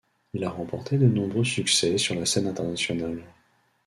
[0.33, 3.21] Il a remporté de nombreux succès sur la scène internationale.